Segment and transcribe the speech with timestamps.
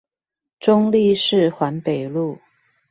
[0.59, 2.39] 中壢市環北路